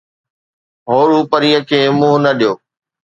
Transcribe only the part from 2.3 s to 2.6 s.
ڏيو